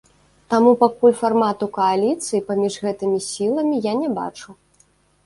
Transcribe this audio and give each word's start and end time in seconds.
Таму 0.51 0.71
пакуль 0.83 1.11
фармату 1.19 1.67
кааліцыі 1.75 2.41
паміж 2.47 2.73
гэтымі 2.87 3.19
сіламі 3.29 3.75
я 3.85 3.93
не 4.01 4.09
бачу. 4.17 4.49